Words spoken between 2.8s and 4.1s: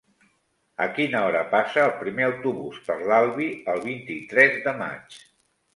per l'Albi el